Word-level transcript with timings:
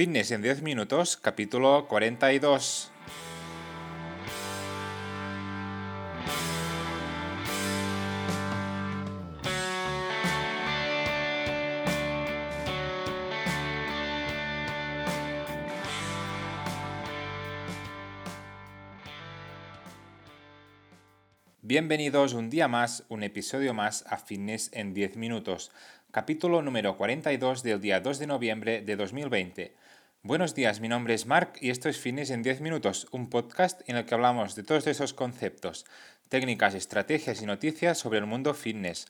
Fitness 0.00 0.30
en 0.30 0.40
10 0.40 0.62
minutos, 0.62 1.18
capítulo 1.18 1.86
42. 1.86 2.90
Bienvenidos 21.60 22.32
un 22.32 22.48
día 22.48 22.68
más, 22.68 23.04
un 23.10 23.22
episodio 23.22 23.74
más 23.74 24.06
a 24.08 24.16
Fitness 24.16 24.70
en 24.72 24.94
10 24.94 25.16
minutos, 25.16 25.70
capítulo 26.10 26.62
número 26.62 26.96
42 26.96 27.62
del 27.62 27.80
día 27.82 28.00
2 28.00 28.18
de 28.18 28.26
noviembre 28.26 28.80
de 28.80 28.96
2020. 28.96 29.74
Buenos 30.22 30.54
días, 30.54 30.80
mi 30.80 30.88
nombre 30.88 31.14
es 31.14 31.24
Mark 31.24 31.54
y 31.62 31.70
esto 31.70 31.88
es 31.88 31.98
Fitness 31.98 32.28
en 32.28 32.42
10 32.42 32.60
minutos, 32.60 33.08
un 33.10 33.30
podcast 33.30 33.80
en 33.88 33.96
el 33.96 34.04
que 34.04 34.12
hablamos 34.12 34.54
de 34.54 34.62
todos 34.62 34.86
esos 34.86 35.14
conceptos, 35.14 35.86
técnicas, 36.28 36.74
estrategias 36.74 37.40
y 37.40 37.46
noticias 37.46 37.96
sobre 37.96 38.18
el 38.18 38.26
mundo 38.26 38.52
fitness. 38.52 39.06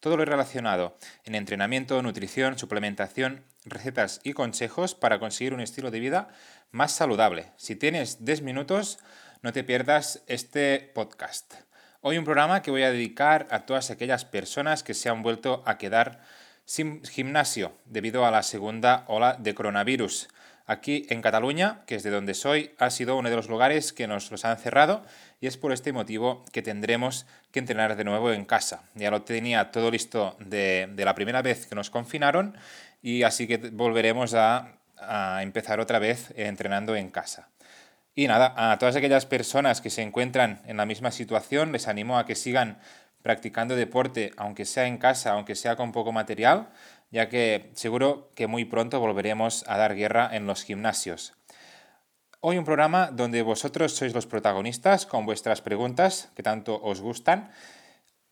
Todo 0.00 0.16
lo 0.16 0.24
relacionado 0.24 0.96
en 1.24 1.34
entrenamiento, 1.34 2.00
nutrición, 2.00 2.58
suplementación, 2.58 3.44
recetas 3.66 4.22
y 4.24 4.32
consejos 4.32 4.94
para 4.94 5.18
conseguir 5.18 5.52
un 5.52 5.60
estilo 5.60 5.90
de 5.90 6.00
vida 6.00 6.28
más 6.70 6.92
saludable. 6.92 7.52
Si 7.58 7.76
tienes 7.76 8.24
10 8.24 8.40
minutos, 8.40 9.00
no 9.42 9.52
te 9.52 9.64
pierdas 9.64 10.22
este 10.28 10.90
podcast. 10.94 11.56
Hoy 12.00 12.16
un 12.16 12.24
programa 12.24 12.62
que 12.62 12.70
voy 12.70 12.84
a 12.84 12.90
dedicar 12.90 13.48
a 13.50 13.66
todas 13.66 13.90
aquellas 13.90 14.24
personas 14.24 14.82
que 14.82 14.94
se 14.94 15.10
han 15.10 15.22
vuelto 15.22 15.62
a 15.66 15.76
quedar 15.76 16.22
sin 16.64 17.04
gimnasio 17.04 17.76
debido 17.84 18.24
a 18.24 18.30
la 18.30 18.42
segunda 18.42 19.04
ola 19.08 19.36
de 19.38 19.54
coronavirus. 19.54 20.28
Aquí 20.66 21.06
en 21.10 21.20
Cataluña, 21.20 21.82
que 21.86 21.96
es 21.96 22.02
de 22.02 22.10
donde 22.10 22.34
soy, 22.34 22.70
ha 22.78 22.90
sido 22.90 23.16
uno 23.16 23.28
de 23.28 23.36
los 23.36 23.48
lugares 23.48 23.92
que 23.92 24.06
nos 24.06 24.30
los 24.30 24.44
han 24.44 24.56
cerrado 24.56 25.04
y 25.40 25.46
es 25.46 25.58
por 25.58 25.72
este 25.72 25.92
motivo 25.92 26.44
que 26.52 26.62
tendremos 26.62 27.26
que 27.52 27.58
entrenar 27.58 27.96
de 27.96 28.04
nuevo 28.04 28.32
en 28.32 28.44
casa. 28.44 28.84
Ya 28.94 29.10
lo 29.10 29.22
tenía 29.22 29.70
todo 29.70 29.90
listo 29.90 30.36
de, 30.40 30.90
la 30.96 31.14
primera 31.14 31.42
vez 31.42 31.66
que 31.66 31.74
nos 31.74 31.90
confinaron 31.90 32.56
y 33.02 33.24
así 33.24 33.46
que 33.46 33.58
volveremos 33.58 34.34
a 34.34 34.78
empezar 35.42 35.80
otra 35.80 35.98
vez 35.98 36.32
entrenando 36.36 36.96
en 36.96 37.10
casa. 37.10 37.48
Y 38.16 38.28
nada, 38.28 38.54
a 38.56 38.78
todas 38.78 38.94
aquellas 38.94 39.26
personas 39.26 39.80
que 39.80 39.90
se 39.90 40.02
encuentran 40.02 40.60
en 40.66 40.76
la 40.76 40.86
misma 40.86 41.10
situación, 41.10 41.72
les 41.72 41.88
animo 41.88 42.16
a 42.16 42.26
que 42.26 42.36
sigan 42.36 42.78
practicando 43.22 43.74
deporte, 43.74 44.32
aunque 44.36 44.64
sea 44.64 44.86
en 44.86 44.98
casa, 44.98 45.32
aunque 45.32 45.56
sea 45.56 45.76
con 45.76 45.90
poco 45.90 46.12
material, 46.12 46.68
ya 47.14 47.28
que 47.28 47.70
seguro 47.74 48.32
que 48.34 48.48
muy 48.48 48.64
pronto 48.64 48.98
volveremos 48.98 49.64
a 49.68 49.78
dar 49.78 49.94
guerra 49.94 50.30
en 50.32 50.48
los 50.48 50.64
gimnasios. 50.64 51.32
Hoy 52.40 52.58
un 52.58 52.64
programa 52.64 53.12
donde 53.12 53.42
vosotros 53.42 53.94
sois 53.94 54.12
los 54.12 54.26
protagonistas 54.26 55.06
con 55.06 55.24
vuestras 55.24 55.62
preguntas 55.62 56.32
que 56.34 56.42
tanto 56.42 56.74
os 56.82 57.00
gustan. 57.00 57.52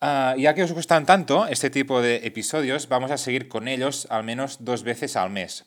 Ah, 0.01 0.35
ya 0.37 0.55
que 0.55 0.65
os 0.65 0.73
gustan 0.73 1.07
tanto 1.07 1.47
este 1.47 1.71
tipo 1.71 2.03
de 2.03 2.27
episodios, 2.27 2.89
vamos 2.89 3.13
a 3.13 3.19
seguir 3.19 3.47
con 3.47 3.69
ellos 3.69 4.09
al 4.11 4.25
menos 4.25 4.65
dos 4.65 4.83
veces 4.83 5.15
al 5.15 5.31
mes. 5.31 5.65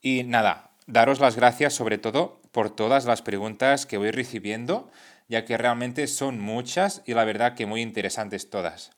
Y 0.00 0.22
nada, 0.22 0.70
daros 0.86 1.18
las 1.18 1.34
gracias 1.34 1.74
sobre 1.74 1.98
todo 1.98 2.40
por 2.52 2.70
todas 2.70 3.06
las 3.06 3.22
preguntas 3.22 3.86
que 3.86 3.98
voy 3.98 4.12
recibiendo, 4.12 4.88
ya 5.26 5.44
que 5.44 5.58
realmente 5.58 6.06
son 6.06 6.38
muchas 6.38 7.02
y 7.06 7.14
la 7.14 7.24
verdad 7.24 7.56
que 7.56 7.66
muy 7.66 7.82
interesantes 7.82 8.50
todas. 8.50 8.92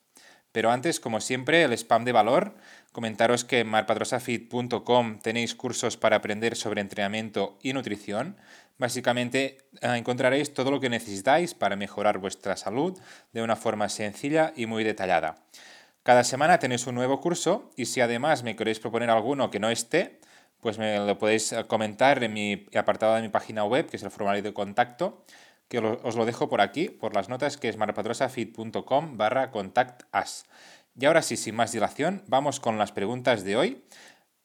Pero 0.51 0.71
antes, 0.71 0.99
como 0.99 1.21
siempre, 1.21 1.63
el 1.63 1.73
spam 1.73 2.05
de 2.05 2.11
valor, 2.11 2.55
comentaros 2.91 3.45
que 3.45 3.59
en 3.59 3.67
marpadrosafit.com 3.67 5.19
tenéis 5.19 5.55
cursos 5.55 5.97
para 5.97 6.17
aprender 6.17 6.55
sobre 6.55 6.81
entrenamiento 6.81 7.57
y 7.61 7.73
nutrición. 7.73 8.37
Básicamente 8.77 9.57
eh, 9.81 9.95
encontraréis 9.95 10.53
todo 10.53 10.71
lo 10.71 10.79
que 10.79 10.89
necesitáis 10.89 11.53
para 11.53 11.75
mejorar 11.75 12.17
vuestra 12.17 12.55
salud 12.57 12.97
de 13.33 13.41
una 13.41 13.55
forma 13.55 13.89
sencilla 13.89 14.53
y 14.55 14.65
muy 14.65 14.83
detallada. 14.83 15.35
Cada 16.03 16.23
semana 16.23 16.59
tenéis 16.59 16.87
un 16.87 16.95
nuevo 16.95 17.19
curso 17.19 17.71
y 17.75 17.85
si 17.85 18.01
además 18.01 18.43
me 18.43 18.55
queréis 18.55 18.79
proponer 18.79 19.09
alguno 19.09 19.51
que 19.51 19.59
no 19.59 19.69
esté, 19.69 20.19
pues 20.61 20.77
me 20.77 20.97
lo 20.97 21.17
podéis 21.17 21.51
eh, 21.51 21.65
comentar 21.67 22.23
en 22.23 22.33
mi 22.33 22.65
apartado 22.75 23.15
de 23.15 23.21
mi 23.21 23.29
página 23.29 23.63
web, 23.63 23.87
que 23.89 23.97
es 23.97 24.03
el 24.03 24.11
formulario 24.11 24.43
de 24.43 24.53
contacto, 24.53 25.23
que 25.67 25.77
os 25.77 26.15
lo 26.15 26.25
dejo 26.25 26.49
por 26.49 26.61
aquí, 26.61 26.89
por 26.89 27.13
las 27.13 27.29
notas, 27.29 27.57
que 27.57 27.69
es 27.69 27.77
marpatrosafit.com 27.77 29.17
barra 29.17 29.51
contactas. 29.51 30.45
Y 30.97 31.05
ahora 31.05 31.21
sí, 31.21 31.37
sin 31.37 31.55
más 31.55 31.71
dilación, 31.71 32.23
vamos 32.27 32.59
con 32.59 32.77
las 32.77 32.91
preguntas 32.91 33.43
de 33.43 33.55
hoy. 33.57 33.83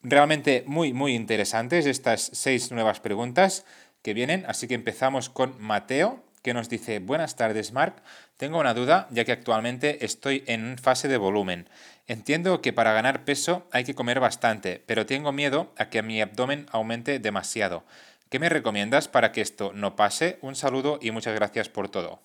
Realmente 0.02 0.64
muy, 0.66 0.92
muy 0.92 1.14
interesantes 1.14 1.86
estas 1.86 2.30
seis 2.32 2.70
nuevas 2.70 3.00
preguntas 3.00 3.64
que 4.02 4.14
vienen, 4.14 4.44
así 4.46 4.68
que 4.68 4.74
empezamos 4.74 5.30
con 5.30 5.60
Mateo, 5.60 6.22
que 6.42 6.52
nos 6.52 6.68
dice, 6.68 6.98
buenas 6.98 7.36
tardes 7.36 7.72
Marc, 7.72 8.02
tengo 8.36 8.58
una 8.60 8.74
duda 8.74 9.08
ya 9.10 9.24
que 9.24 9.32
actualmente 9.32 10.04
estoy 10.04 10.44
en 10.46 10.76
fase 10.76 11.08
de 11.08 11.16
volumen. 11.16 11.70
Entiendo 12.06 12.60
que 12.60 12.74
para 12.74 12.92
ganar 12.92 13.24
peso 13.24 13.66
hay 13.72 13.84
que 13.84 13.94
comer 13.94 14.20
bastante, 14.20 14.82
pero 14.84 15.06
tengo 15.06 15.32
miedo 15.32 15.72
a 15.78 15.88
que 15.88 16.02
mi 16.02 16.20
abdomen 16.20 16.66
aumente 16.70 17.18
demasiado. 17.18 17.84
¿Qué 18.28 18.38
me 18.38 18.50
recomiendas 18.50 19.08
para 19.08 19.32
que 19.32 19.40
esto 19.40 19.72
no 19.74 19.96
pase? 19.96 20.38
Un 20.42 20.54
saludo 20.54 20.98
y 21.00 21.12
muchas 21.12 21.34
gracias 21.34 21.70
por 21.70 21.88
todo. 21.88 22.20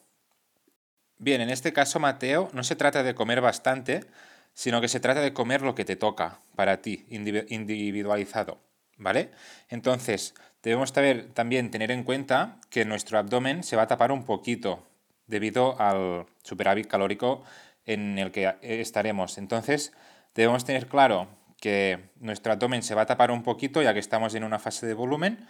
Bien, 1.21 1.41
en 1.41 1.49
este 1.49 1.73
caso, 1.73 1.99
Mateo, 1.99 2.49
no 2.53 2.63
se 2.63 2.77
trata 2.77 3.03
de 3.03 3.13
comer 3.13 3.41
bastante, 3.41 4.05
sino 4.53 4.79
que 4.79 4.87
se 4.87 5.01
trata 5.01 5.19
de 5.19 5.33
comer 5.33 5.61
lo 5.61 5.75
que 5.75 5.83
te 5.83 5.97
toca 5.97 6.39
para 6.55 6.81
ti, 6.81 7.05
individualizado. 7.09 8.57
¿Vale? 8.97 9.31
Entonces, 9.67 10.33
debemos 10.63 10.93
también 10.93 11.71
tener 11.71 11.91
en 11.91 12.03
cuenta 12.03 12.57
que 12.69 12.85
nuestro 12.85 13.17
abdomen 13.17 13.63
se 13.63 13.75
va 13.75 13.83
a 13.83 13.87
tapar 13.87 14.13
un 14.13 14.23
poquito 14.23 14.87
debido 15.27 15.79
al 15.79 16.25
superávit 16.41 16.87
calórico 16.87 17.43
en 17.85 18.17
el 18.17 18.31
que 18.31 18.55
estaremos. 18.61 19.37
Entonces, 19.37 19.91
debemos 20.35 20.63
tener 20.63 20.87
claro 20.87 21.27
que 21.59 22.11
nuestro 22.21 22.53
abdomen 22.53 22.81
se 22.81 22.95
va 22.95 23.01
a 23.01 23.05
tapar 23.05 23.31
un 23.31 23.43
poquito 23.43 23.81
ya 23.81 23.93
que 23.93 23.99
estamos 23.99 24.35
en 24.35 24.45
una 24.45 24.59
fase 24.59 24.85
de 24.85 24.93
volumen 24.93 25.45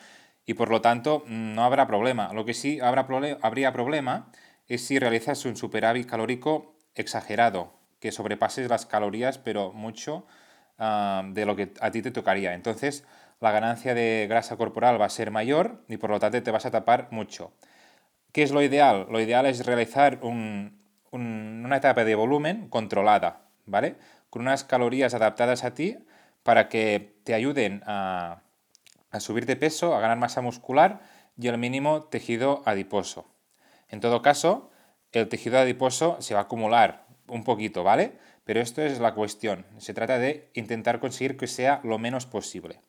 y 0.48 0.56
por 0.56 0.70
lo 0.70 0.82
tanto 0.82 1.24
no 1.28 1.64
habrá 1.64 1.86
problema. 1.86 2.34
Lo 2.34 2.44
que 2.44 2.56
sí 2.56 2.80
habrá 2.80 3.08
habría 3.42 3.72
problema 3.72 4.32
es 4.70 4.86
si 4.86 5.00
realizas 5.00 5.44
un 5.46 5.58
superávit 5.58 6.08
calórico 6.08 6.76
exagerado, 6.96 7.74
que 8.00 8.12
sobrepases 8.12 8.70
las 8.70 8.86
calorías 8.86 9.38
pero 9.40 9.74
mucho 9.74 10.26
ah, 10.78 11.24
de 11.28 11.46
lo 11.46 11.56
que 11.56 11.74
a 11.82 11.92
ti 11.92 12.02
te 12.02 12.12
tocaría. 12.12 12.54
Entonces, 12.54 13.04
la 13.42 13.52
ganancia 13.52 13.94
de 13.94 14.28
grasa 14.30 14.58
corporal 14.58 15.02
va 15.02 15.06
a 15.06 15.10
ser 15.10 15.32
mayor 15.32 15.84
y 15.90 15.98
por 15.98 16.12
lo 16.12 16.20
tanto 16.20 16.42
te 16.42 16.52
vas 16.52 16.66
a 16.66 16.72
tapar 16.72 17.08
mucho. 17.12 17.52
¿Qué 18.32 18.44
es 18.44 18.52
lo 18.52 18.62
ideal? 18.62 19.08
Lo 19.10 19.20
ideal 19.20 19.48
es 19.48 19.66
realizar 19.66 20.20
una 20.22 21.78
etapa 21.78 22.06
de 22.06 22.16
volumen 22.16 22.70
controlada, 22.70 23.42
¿vale? 23.66 23.96
Con 24.30 24.44
unas 24.44 24.64
calorías 24.64 25.16
adaptadas 25.16 25.64
a 25.64 25.74
ti 25.74 25.98
para 26.44 26.70
que 26.70 27.16
te 27.24 27.34
ayuden 27.34 27.82
a, 27.88 28.42
a 29.10 29.20
subir 29.20 29.48
de 29.48 29.56
peso, 29.56 29.96
a 29.96 30.00
ganar 30.00 30.18
masa 30.18 30.42
muscular 30.42 31.02
y 31.38 31.48
el 31.48 31.58
mínimo 31.58 32.04
tejido 32.04 32.62
adiposo. 32.66 33.26
En 33.90 34.00
todo 34.00 34.22
caso, 34.22 34.70
el 35.12 35.28
tejido 35.28 35.58
adiposo 35.60 36.18
se 36.20 36.34
va 36.34 36.42
a 36.42 36.44
acumular 36.44 37.08
un 37.28 37.44
poquito, 37.44 37.84
¿vale? 37.84 38.14
Pero 38.44 38.62
esto 38.62 38.82
es 38.82 39.00
la 39.00 39.14
cuestión. 39.14 39.66
Se 39.78 39.94
trata 39.94 40.18
de 40.18 40.50
intentar 40.54 41.00
conseguir 41.00 41.38
que 41.38 41.48
sea 41.48 41.82
lo 41.84 42.00
menos 42.00 42.26
posible. 42.26 42.82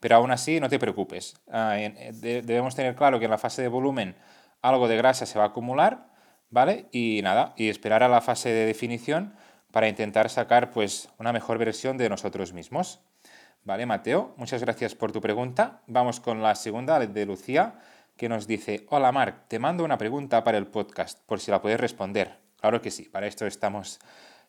Pero 0.00 0.16
aún 0.16 0.30
así, 0.30 0.60
no 0.60 0.68
te 0.68 0.78
preocupes. 0.78 1.34
Ah, 1.50 1.74
eh, 1.78 2.12
debemos 2.12 2.74
tener 2.76 2.94
claro 2.94 3.18
que 3.18 3.24
en 3.24 3.30
la 3.30 3.38
fase 3.38 3.62
de 3.62 3.68
volumen 3.68 4.16
algo 4.62 4.88
de 4.88 4.96
grasa 4.96 5.26
se 5.26 5.38
va 5.38 5.46
a 5.46 5.48
acumular, 5.48 6.12
¿vale? 6.50 6.86
Y 6.92 7.20
nada, 7.22 7.54
y 7.56 7.68
esperar 7.68 8.02
a 8.02 8.08
la 8.08 8.20
fase 8.20 8.50
de 8.50 8.66
definición 8.66 9.34
para 9.72 9.88
intentar 9.88 10.30
sacar 10.30 10.70
pues 10.70 11.08
una 11.18 11.32
mejor 11.32 11.58
versión 11.58 11.98
de 11.98 12.08
nosotros 12.08 12.52
mismos. 12.52 13.00
¿Vale, 13.64 13.86
Mateo? 13.86 14.34
Muchas 14.36 14.62
gracias 14.62 14.94
por 14.94 15.12
tu 15.12 15.20
pregunta. 15.20 15.82
Vamos 15.86 16.20
con 16.20 16.42
la 16.42 16.54
segunda 16.54 16.98
de 16.98 17.26
Lucía, 17.26 17.74
que 18.18 18.28
nos 18.28 18.46
dice, 18.46 18.84
hola 18.90 19.12
Marc, 19.12 19.48
te 19.48 19.58
mando 19.58 19.84
una 19.84 19.96
pregunta 19.96 20.44
para 20.44 20.58
el 20.58 20.66
podcast, 20.66 21.20
por 21.24 21.40
si 21.40 21.50
la 21.50 21.62
puedes 21.62 21.80
responder. 21.80 22.38
Claro 22.60 22.82
que 22.82 22.90
sí, 22.90 23.04
para 23.04 23.26
esto 23.26 23.46
estamos 23.46 23.98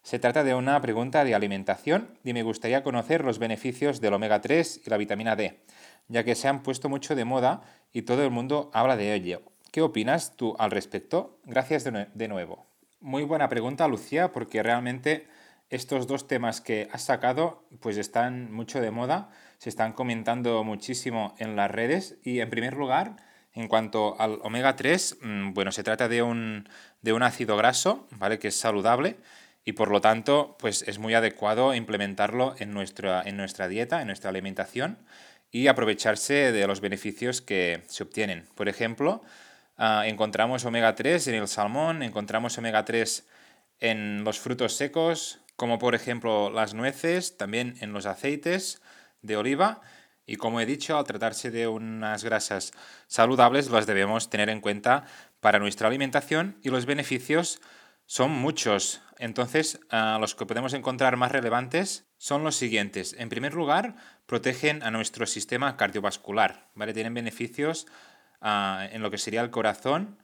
se 0.01 0.17
trata 0.17 0.43
de 0.43 0.55
una 0.55 0.81
pregunta 0.81 1.23
de 1.23 1.35
alimentación 1.35 2.17
y 2.23 2.33
me 2.33 2.43
gustaría 2.43 2.83
conocer 2.83 3.23
los 3.23 3.37
beneficios 3.37 4.01
del 4.01 4.13
omega 4.13 4.41
3 4.41 4.81
y 4.85 4.89
la 4.89 4.97
vitamina 4.97 5.35
D, 5.35 5.59
ya 6.07 6.23
que 6.23 6.35
se 6.35 6.47
han 6.47 6.63
puesto 6.63 6.89
mucho 6.89 7.15
de 7.15 7.25
moda 7.25 7.61
y 7.91 8.03
todo 8.03 8.23
el 8.23 8.31
mundo 8.31 8.71
habla 8.73 8.95
de 8.95 9.13
ello. 9.13 9.41
¿Qué 9.71 9.81
opinas 9.81 10.35
tú 10.35 10.55
al 10.57 10.71
respecto? 10.71 11.37
Gracias 11.43 11.83
de, 11.83 12.27
nuevo. 12.27 12.65
Muy 13.01 13.23
buena 13.23 13.49
pregunta, 13.49 13.87
Lucía, 13.87 14.31
porque 14.31 14.63
realmente 14.63 15.27
estos 15.69 16.07
dos 16.07 16.27
temas 16.27 16.61
que 16.61 16.87
has 16.91 17.03
sacado 17.03 17.65
pues 17.79 17.97
están 17.97 18.51
mucho 18.51 18.81
de 18.81 18.89
moda, 18.89 19.29
se 19.59 19.69
están 19.69 19.93
comentando 19.93 20.63
muchísimo 20.63 21.35
en 21.37 21.55
las 21.55 21.69
redes 21.69 22.17
y 22.23 22.39
en 22.39 22.49
primer 22.49 22.73
lugar, 22.73 23.17
en 23.53 23.67
cuanto 23.67 24.19
al 24.19 24.39
omega 24.43 24.75
3, 24.75 25.17
mm, 25.21 25.53
bueno, 25.53 25.71
se 25.71 25.83
trata 25.83 26.07
de 26.07 26.21
un, 26.21 26.69
de 27.01 27.13
un 27.13 27.23
ácido 27.23 27.57
graso, 27.57 28.07
¿vale? 28.11 28.39
Que 28.39 28.49
es 28.49 28.55
saludable 28.55 29.17
y 29.65 29.73
por 29.73 29.91
lo 29.91 30.01
tanto 30.01 30.55
pues 30.59 30.83
es 30.87 30.99
muy 30.99 31.13
adecuado 31.13 31.75
implementarlo 31.75 32.55
en 32.59 32.73
nuestra, 32.73 33.21
en 33.23 33.37
nuestra 33.37 33.67
dieta, 33.67 34.01
en 34.01 34.07
nuestra 34.07 34.29
alimentación 34.29 34.97
y 35.51 35.67
aprovecharse 35.67 36.51
de 36.51 36.67
los 36.67 36.81
beneficios 36.81 37.41
que 37.41 37.83
se 37.87 38.03
obtienen. 38.03 38.47
Por 38.55 38.69
ejemplo, 38.69 39.21
ah, 39.77 40.03
encontramos 40.05 40.65
omega 40.65 40.95
3 40.95 41.27
en 41.27 41.35
el 41.35 41.47
salmón, 41.47 42.03
encontramos 42.03 42.57
omega 42.57 42.85
3 42.85 43.27
en 43.79 44.23
los 44.23 44.39
frutos 44.39 44.73
secos, 44.75 45.39
como 45.55 45.79
por 45.79 45.95
ejemplo 45.95 46.49
las 46.49 46.73
nueces, 46.73 47.37
también 47.37 47.75
en 47.81 47.93
los 47.93 48.05
aceites 48.05 48.81
de 49.21 49.37
oliva. 49.37 49.81
Y 50.29 50.35
como 50.35 50.61
he 50.61 50.67
dicho, 50.67 50.95
al 50.95 51.05
tratarse 51.05 51.49
de 51.49 51.67
unas 51.67 52.23
grasas 52.23 52.71
saludables, 53.07 53.71
las 53.71 53.87
debemos 53.87 54.29
tener 54.29 54.49
en 54.49 54.61
cuenta 54.61 55.05
para 55.39 55.57
nuestra 55.57 55.87
alimentación 55.87 56.55
y 56.61 56.69
los 56.69 56.85
beneficios 56.85 57.59
son 58.05 58.29
muchos. 58.29 59.01
Entonces, 59.17 59.79
los 60.19 60.35
que 60.35 60.45
podemos 60.45 60.73
encontrar 60.73 61.17
más 61.17 61.31
relevantes 61.31 62.05
son 62.19 62.43
los 62.43 62.55
siguientes. 62.55 63.15
En 63.17 63.29
primer 63.29 63.55
lugar, 63.55 63.95
protegen 64.27 64.83
a 64.83 64.91
nuestro 64.91 65.25
sistema 65.25 65.75
cardiovascular. 65.77 66.69
¿vale? 66.75 66.93
Tienen 66.93 67.15
beneficios 67.15 67.87
ah, 68.39 68.87
en 68.91 69.01
lo 69.01 69.09
que 69.09 69.17
sería 69.17 69.41
el 69.41 69.49
corazón, 69.49 70.19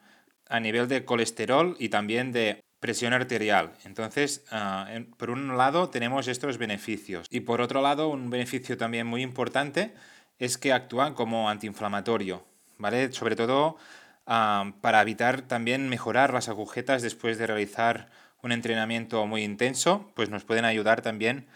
a 0.48 0.60
nivel 0.60 0.88
de 0.88 1.04
colesterol 1.04 1.76
y 1.80 1.90
también 1.90 2.32
de 2.32 2.64
presión 2.86 3.14
arterial. 3.14 3.74
Entonces, 3.84 4.46
ah, 4.52 4.88
por 5.18 5.32
un 5.32 5.58
lado 5.58 5.90
tenemos 5.90 6.28
estos 6.28 6.60
beneficios. 6.60 7.26
Y 7.32 7.40
por 7.40 7.62
otro 7.62 7.82
lado, 7.82 8.10
un 8.10 8.30
beneficio 8.30 8.78
también 8.78 9.08
muy 9.08 9.24
importante 9.24 9.96
es 10.38 10.60
que 10.60 10.72
actúan 10.72 11.16
como 11.16 11.50
antiinflamatorio. 11.50 12.46
¿vale? 12.78 13.12
Sobre 13.12 13.36
todo 13.36 13.78
para 14.26 15.02
evitar 15.02 15.42
también 15.42 15.90
mejorar 15.90 16.34
las 16.34 16.50
agujetas 16.50 17.02
después 17.02 17.38
de 17.38 17.48
realizar 17.48 18.10
un 18.42 18.52
entrenamiento 18.52 19.26
muy 19.26 19.44
intenso, 19.44 20.12
pues 20.16 20.30
nos 20.30 20.44
pueden 20.44 20.66
ayudar 20.66 21.02
también 21.02 21.48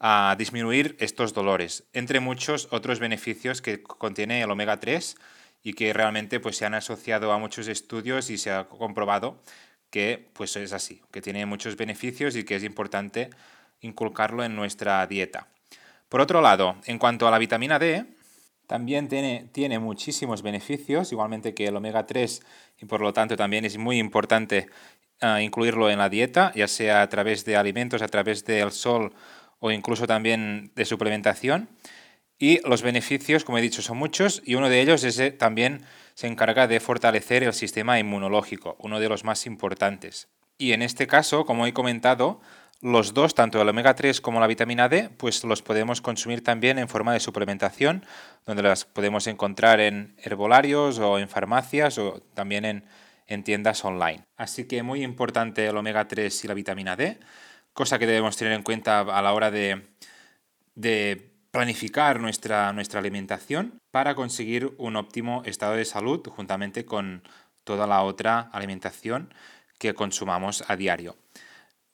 a 0.00 0.34
disminuir 0.36 0.96
estos 0.98 1.32
dolores, 1.32 1.84
entre 1.92 2.18
muchos 2.18 2.66
otros 2.72 2.98
beneficios 2.98 3.62
que 3.62 3.82
contiene 3.82 4.42
el 4.42 4.50
omega 4.50 4.80
3 4.80 5.16
y 5.62 5.74
que 5.74 5.92
realmente 5.92 6.40
pues, 6.40 6.56
se 6.56 6.66
han 6.66 6.74
asociado 6.74 7.32
a 7.32 7.38
muchos 7.38 7.68
estudios 7.68 8.30
y 8.30 8.38
se 8.38 8.50
ha 8.50 8.68
comprobado 8.68 9.40
que 9.92 10.26
pues, 10.32 10.56
es 10.56 10.72
así, 10.72 11.02
que 11.12 11.20
tiene 11.20 11.46
muchos 11.46 11.76
beneficios 11.76 12.34
y 12.34 12.44
que 12.44 12.56
es 12.56 12.64
importante 12.64 13.28
inculcarlo 13.82 14.42
en 14.42 14.56
nuestra 14.56 15.06
dieta. 15.06 15.48
Por 16.08 16.20
otro 16.20 16.40
lado, 16.40 16.76
en 16.86 16.98
cuanto 16.98 17.28
a 17.28 17.30
la 17.30 17.38
vitamina 17.38 17.78
D, 17.78 18.06
también 18.66 19.08
tiene, 19.08 19.48
tiene 19.52 19.78
muchísimos 19.78 20.40
beneficios, 20.40 21.12
igualmente 21.12 21.52
que 21.52 21.66
el 21.66 21.76
omega 21.76 22.06
3, 22.06 22.42
y 22.80 22.86
por 22.86 23.02
lo 23.02 23.12
tanto 23.12 23.36
también 23.36 23.66
es 23.66 23.76
muy 23.76 23.98
importante 23.98 24.68
ah, 25.20 25.42
incluirlo 25.42 25.90
en 25.90 25.98
la 25.98 26.08
dieta, 26.08 26.52
ya 26.54 26.68
sea 26.68 27.02
a 27.02 27.08
través 27.10 27.44
de 27.44 27.56
alimentos, 27.56 28.00
a 28.00 28.08
través 28.08 28.46
del 28.46 28.72
sol 28.72 29.12
o 29.58 29.70
incluso 29.70 30.06
también 30.06 30.72
de 30.74 30.86
suplementación. 30.86 31.68
Y 32.42 32.58
los 32.68 32.82
beneficios, 32.82 33.44
como 33.44 33.58
he 33.58 33.62
dicho, 33.62 33.82
son 33.82 33.98
muchos 33.98 34.42
y 34.44 34.56
uno 34.56 34.68
de 34.68 34.80
ellos 34.80 35.04
es 35.04 35.16
eh, 35.20 35.30
también 35.30 35.84
se 36.14 36.26
encarga 36.26 36.66
de 36.66 36.80
fortalecer 36.80 37.44
el 37.44 37.52
sistema 37.52 38.00
inmunológico, 38.00 38.74
uno 38.80 38.98
de 38.98 39.08
los 39.08 39.22
más 39.22 39.46
importantes. 39.46 40.26
Y 40.58 40.72
en 40.72 40.82
este 40.82 41.06
caso, 41.06 41.44
como 41.46 41.68
he 41.68 41.72
comentado, 41.72 42.40
los 42.80 43.14
dos, 43.14 43.36
tanto 43.36 43.62
el 43.62 43.68
omega 43.68 43.94
3 43.94 44.20
como 44.20 44.40
la 44.40 44.48
vitamina 44.48 44.88
D, 44.88 45.08
pues 45.18 45.44
los 45.44 45.62
podemos 45.62 46.00
consumir 46.00 46.42
también 46.42 46.80
en 46.80 46.88
forma 46.88 47.12
de 47.12 47.20
suplementación, 47.20 48.04
donde 48.44 48.64
las 48.64 48.86
podemos 48.86 49.28
encontrar 49.28 49.78
en 49.78 50.16
herbolarios 50.20 50.98
o 50.98 51.20
en 51.20 51.28
farmacias 51.28 51.96
o 51.98 52.24
también 52.34 52.64
en, 53.28 53.44
tiendas 53.44 53.84
online. 53.84 54.24
Así 54.36 54.66
que 54.66 54.82
muy 54.82 55.04
importante 55.04 55.64
el 55.64 55.76
omega 55.76 56.08
3 56.08 56.44
y 56.44 56.48
la 56.48 56.54
vitamina 56.54 56.96
D, 56.96 57.20
cosa 57.72 58.00
que 58.00 58.08
debemos 58.08 58.36
tener 58.36 58.52
en 58.52 58.64
cuenta 58.64 59.02
a 59.02 59.22
la 59.22 59.32
hora 59.32 59.52
de, 59.52 59.86
de 60.74 61.31
planificar 61.52 62.18
nuestra, 62.18 62.72
nuestra 62.72 62.98
alimentación 62.98 63.78
para 63.90 64.14
conseguir 64.14 64.72
un 64.78 64.96
óptimo 64.96 65.42
estado 65.44 65.74
de 65.74 65.84
salud 65.84 66.26
juntamente 66.26 66.84
con 66.84 67.22
toda 67.62 67.86
la 67.86 68.02
otra 68.02 68.50
alimentación 68.52 69.32
que 69.78 69.94
consumamos 69.94 70.64
a 70.66 70.76
diario. 70.76 71.16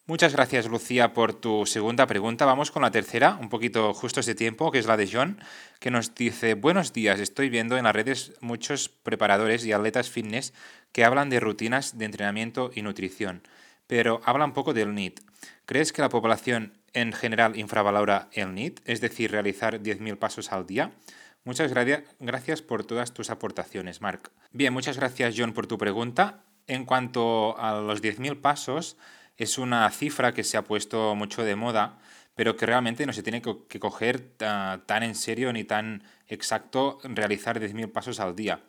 Muchas 0.06 0.32
gracias, 0.32 0.66
Lucía, 0.66 1.12
por 1.12 1.34
tu 1.34 1.66
segunda 1.66 2.06
pregunta. 2.06 2.46
Vamos 2.46 2.70
con 2.70 2.80
la 2.80 2.90
tercera, 2.90 3.36
un 3.42 3.50
poquito 3.50 3.92
justo 3.92 4.22
de 4.22 4.34
tiempo, 4.34 4.70
que 4.70 4.78
es 4.78 4.86
la 4.86 4.96
de 4.96 5.10
John, 5.12 5.38
que 5.80 5.90
nos 5.90 6.14
dice, 6.14 6.54
buenos 6.54 6.94
días, 6.94 7.20
estoy 7.20 7.50
viendo 7.50 7.76
en 7.76 7.84
las 7.84 7.94
redes 7.94 8.32
muchos 8.40 8.88
preparadores 8.88 9.66
y 9.66 9.72
atletas 9.72 10.08
fitness 10.08 10.54
que 10.92 11.04
hablan 11.04 11.28
de 11.28 11.40
rutinas 11.40 11.98
de 11.98 12.06
entrenamiento 12.06 12.70
y 12.74 12.80
nutrición, 12.80 13.42
pero 13.86 14.22
hablan 14.24 14.54
poco 14.54 14.72
del 14.72 14.94
NIT. 14.94 15.20
¿Crees 15.66 15.92
que 15.92 16.00
la 16.00 16.08
población 16.08 16.77
en 16.92 17.12
general 17.12 17.56
infravalora 17.56 18.28
el 18.32 18.54
NIT, 18.54 18.80
es 18.84 19.00
decir, 19.00 19.30
realizar 19.30 19.80
10.000 19.82 20.16
pasos 20.18 20.52
al 20.52 20.66
día? 20.66 20.92
Muchas 21.44 21.72
gracias 21.72 22.62
por 22.62 22.84
todas 22.84 23.14
tus 23.14 23.30
aportaciones, 23.30 24.00
Mark. 24.00 24.30
Bien, 24.52 24.72
muchas 24.72 24.98
gracias, 24.98 25.34
John, 25.36 25.52
por 25.52 25.66
tu 25.66 25.78
pregunta. 25.78 26.44
En 26.66 26.84
cuanto 26.84 27.58
a 27.58 27.80
los 27.80 28.02
10.000 28.02 28.40
pasos, 28.40 28.96
es 29.38 29.56
una 29.56 29.88
cifra 29.90 30.34
que 30.34 30.44
se 30.44 30.56
ha 30.56 30.64
puesto 30.64 31.14
mucho 31.14 31.44
de 31.44 31.56
moda, 31.56 31.98
pero 32.34 32.56
que 32.56 32.66
realmente 32.66 33.06
no 33.06 33.12
se 33.12 33.22
tiene 33.22 33.40
que 33.40 33.80
coger 33.80 34.34
ah, 34.40 34.80
tan 34.84 35.02
en 35.02 35.14
serio 35.14 35.52
ni 35.52 35.64
tan 35.64 36.02
exacto 36.26 36.98
realizar 37.02 37.58
10.000 37.58 37.90
pasos 37.92 38.20
al 38.20 38.36
día. 38.36 38.60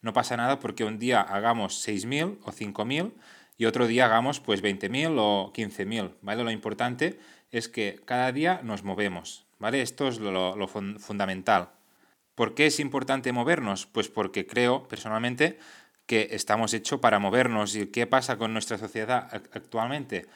No 0.00 0.12
pasa 0.12 0.36
nada 0.36 0.60
porque 0.60 0.84
un 0.84 0.98
día 0.98 1.20
hagamos 1.20 1.86
6.000 1.86 2.38
o 2.44 2.52
5.000 2.52 3.12
y 3.58 3.66
otro 3.66 3.86
día 3.86 4.06
hagamos 4.06 4.40
pues 4.40 4.62
20.000 4.62 5.16
o 5.18 5.52
15.000, 5.52 6.14
¿vale? 6.22 6.44
Lo 6.44 6.50
importante 6.50 7.18
es 7.50 7.68
que 7.68 8.00
cada 8.04 8.32
día 8.32 8.60
nos 8.62 8.84
movemos, 8.84 9.46
¿vale? 9.58 9.82
Esto 9.82 10.08
es 10.08 10.20
lo, 10.20 10.56
lo 10.56 10.68
fundamental. 10.68 11.72
¿Por 12.36 12.54
qué 12.54 12.66
es 12.66 12.78
importante 12.78 13.32
movernos? 13.32 13.86
Pues 13.86 14.08
porque 14.08 14.46
creo 14.46 14.86
personalmente 14.86 15.58
que 16.06 16.28
estamos 16.30 16.72
hechos 16.72 17.00
para 17.00 17.18
movernos. 17.18 17.74
¿Y 17.74 17.88
qué 17.88 18.06
pasa 18.06 18.38
con 18.38 18.52
nuestra 18.52 18.78
sociedad 18.78 19.28
actualmente? 19.32 20.26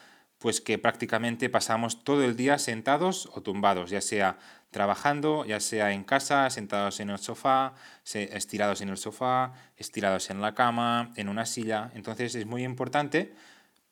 Pues 0.43 0.59
que 0.59 0.77
prácticamente 0.77 1.49
pasamos 1.49 2.03
todo 2.03 2.21
el 2.25 2.35
día 2.35 2.59
sentados 2.59 3.29
o 3.31 3.41
tumbados, 3.41 3.91
ya 3.91 4.01
sea 4.01 4.39
trabajando, 4.71 5.45
ya 5.45 5.61
sea 5.61 5.93
en 5.93 6.03
casa, 6.03 6.49
sentados 6.49 6.99
en 6.99 7.11
el 7.11 7.17
sofá, 7.19 7.75
estirados 8.03 8.81
en 8.81 8.89
el 8.89 8.97
sofá, 8.97 9.53
estirados 9.77 10.29
en 10.29 10.41
la 10.41 10.53
cama, 10.53 11.13
en 11.15 11.29
una 11.29 11.45
silla. 11.45 11.91
Entonces 11.95 12.35
es 12.35 12.45
muy 12.45 12.65
importante 12.65 13.33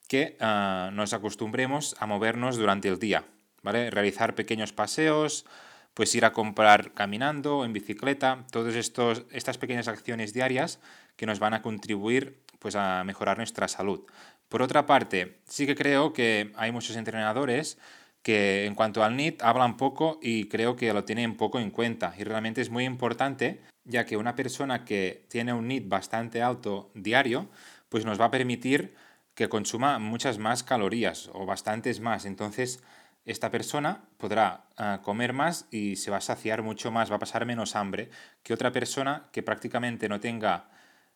que 0.10 0.36
ah, 0.42 0.90
nos 0.92 1.14
acostumbremos 1.14 1.96
a 2.00 2.06
movernos 2.06 2.58
durante 2.58 2.90
el 2.90 3.00
día, 3.00 3.24
¿vale? 3.64 3.90
Realizar 3.90 4.36
pequeños 4.36 4.74
paseos, 4.74 5.46
pues 5.94 6.14
ir 6.16 6.26
a 6.26 6.34
comprar 6.34 6.92
caminando, 6.92 7.64
en 7.64 7.72
bicicleta, 7.72 8.46
todas 8.52 8.76
estas 8.76 9.58
pequeñas 9.58 9.88
acciones 9.88 10.34
diarias 10.34 10.82
que 11.16 11.26
nos 11.26 11.40
van 11.40 11.54
a 11.54 11.62
contribuir 11.62 12.44
pues, 12.60 12.76
a 12.76 13.06
mejorar 13.06 13.38
nuestra 13.38 13.70
salud. 13.70 14.02
Por 14.52 14.62
otra 14.62 14.86
parte, 14.86 15.38
sí 15.46 15.66
que 15.66 15.76
creo 15.76 16.12
que 16.12 16.52
hay 16.58 16.74
muchos 16.74 16.98
entrenadores 16.98 17.78
que 18.22 18.66
en 18.66 18.76
cuanto 18.76 19.02
al 19.02 19.16
NIT 19.16 19.42
hablan 19.42 19.78
poco 19.78 20.20
y 20.22 20.50
creo 20.50 20.76
que 20.76 20.92
lo 20.92 21.06
tienen 21.06 21.38
poco 21.38 21.58
en 21.58 21.72
cuenta. 21.72 22.14
Y 22.18 22.26
realmente 22.26 22.60
es 22.60 22.70
muy 22.70 22.84
importante, 22.84 23.62
ya 23.86 24.06
que 24.06 24.18
una 24.18 24.36
persona 24.36 24.84
que 24.84 25.26
tiene 25.30 25.54
un 25.54 25.70
NIT 25.70 25.88
bastante 25.88 26.42
alto 26.42 26.92
diario, 26.96 27.48
pues 27.88 28.04
nos 28.04 28.20
va 28.20 28.26
a 28.26 28.32
permitir 28.32 28.94
que 29.36 29.48
consuma 29.48 30.00
muchas 30.00 30.38
más 30.38 30.64
calorías 30.64 31.30
o 31.32 31.46
bastantes 31.46 32.02
más. 32.02 32.26
Entonces, 32.26 32.84
esta 33.24 33.52
persona 33.52 34.04
podrá 34.18 34.66
ah, 34.76 35.00
comer 35.02 35.32
más 35.32 35.66
y 35.72 35.96
se 35.96 36.12
va 36.12 36.18
a 36.18 36.22
saciar 36.22 36.62
mucho 36.62 36.92
más, 36.92 37.10
va 37.10 37.16
a 37.16 37.20
pasar 37.20 37.46
menos 37.46 37.78
hambre 37.78 38.10
que 38.44 38.54
otra 38.54 38.74
persona 38.74 39.30
que 39.32 39.44
prácticamente 39.44 40.10
no 40.10 40.20
tenga 40.20 40.66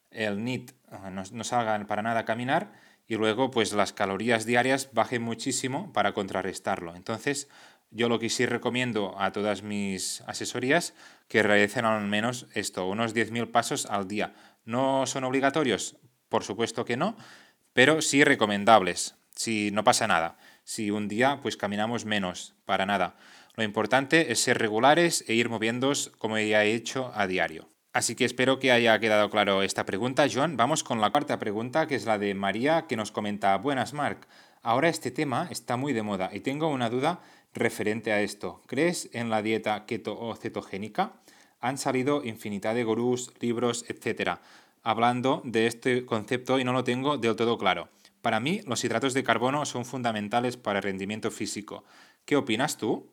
el 0.10 0.42
NIT, 0.42 0.72
ah, 0.90 1.10
no, 1.10 1.24
no 1.30 1.44
salga 1.44 1.86
para 1.86 2.02
nada 2.02 2.22
a 2.22 2.26
caminar 2.26 2.85
y 3.08 3.16
luego 3.16 3.52
pues 3.52 3.74
las 3.74 3.94
calorías 3.94 4.46
diarias 4.46 4.90
bajen 4.94 5.22
muchísimo 5.22 5.92
para 5.94 6.14
contrarrestarlo. 6.14 6.96
Entonces, 6.96 7.48
yo 7.92 8.10
lo 8.10 8.20
que 8.20 8.30
sí 8.30 8.46
recomiendo 8.46 9.16
a 9.20 9.32
todas 9.32 9.64
mis 9.64 10.22
asesorías 10.22 10.94
que 11.28 11.44
realicen 11.44 11.86
al 11.86 12.06
menos 12.08 12.48
esto, 12.54 12.88
unos 12.88 13.16
10.000 13.16 13.52
pasos 13.52 13.86
al 13.86 14.08
día. 14.08 14.34
¿No 14.66 15.06
son 15.06 15.24
obligatorios? 15.24 15.98
Por 16.30 16.44
supuesto 16.44 16.86
que 16.86 16.98
no, 16.98 17.16
pero 17.74 18.02
sí 18.02 18.24
recomendables, 18.24 19.16
si 19.36 19.72
no 19.72 19.84
pasa 19.84 20.08
nada 20.08 20.38
si 20.66 20.92
un 20.92 21.08
día 21.08 21.40
pues 21.42 21.56
caminamos 21.56 22.04
menos, 22.04 22.56
para 22.66 22.86
nada. 22.86 23.16
Lo 23.56 23.64
importante 23.64 24.32
es 24.34 24.42
ser 24.42 24.58
regulares 24.58 25.24
e 25.28 25.34
ir 25.34 25.48
moviéndonos 25.48 26.12
como 26.18 26.38
ya 26.38 26.66
he 26.66 26.74
hecho 26.74 27.12
a 27.16 27.28
diario. 27.28 27.70
Así 27.96 28.14
que 28.14 28.26
espero 28.26 28.60
que 28.60 28.74
haya 28.74 29.00
quedado 29.00 29.30
claro 29.30 29.64
esta 29.64 29.86
pregunta, 29.86 30.28
Joan. 30.30 30.58
Vamos 30.58 30.84
con 30.84 31.00
la 31.00 31.12
cuarta 31.12 31.40
pregunta, 31.40 31.88
que 31.88 31.96
es 31.96 32.06
la 32.06 32.18
de 32.18 32.34
María, 32.34 32.88
que 32.88 32.98
nos 32.98 33.14
comenta, 33.14 33.56
buenas, 33.58 33.94
Marc. 33.94 34.28
Ahora 34.62 34.90
este 34.90 35.12
tema 35.12 35.48
está 35.50 35.78
muy 35.78 35.94
de 35.94 36.04
moda 36.04 36.30
y 36.34 36.42
tengo 36.42 36.68
una 36.68 36.90
duda 36.90 37.22
referente 37.54 38.12
a 38.12 38.20
esto. 38.20 38.62
¿Crees 38.68 39.10
en 39.14 39.30
la 39.30 39.42
dieta 39.42 39.86
keto 39.86 40.20
o 40.20 40.36
cetogénica? 40.36 41.14
Han 41.62 41.78
salido 41.78 42.22
infinidad 42.26 42.76
de 42.76 42.84
gurús, 42.84 43.32
libros, 43.40 43.86
etc. 43.88 44.40
hablando 44.84 45.42
de 45.46 45.66
este 45.66 46.06
concepto 46.06 46.60
y 46.60 46.66
no 46.66 46.74
lo 46.74 46.84
tengo 46.84 47.18
del 47.18 47.38
todo 47.38 47.58
claro. 47.58 47.88
Para 48.22 48.42
mí, 48.42 48.60
los 48.68 48.84
hidratos 48.84 49.14
de 49.14 49.24
carbono 49.24 49.66
son 49.66 49.86
fundamentales 49.86 50.58
para 50.58 50.80
el 50.80 50.84
rendimiento 50.84 51.32
físico. 51.32 51.86
¿Qué 52.26 52.36
opinas 52.36 52.76
tú? 52.76 53.08